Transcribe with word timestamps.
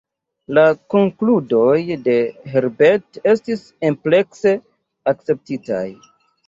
La 0.57 0.61
konkludoj 0.93 1.75
de 2.09 2.17
Herbert 2.55 3.21
estis 3.35 3.69
amplekse 3.93 4.57
akceptitaj. 5.15 5.89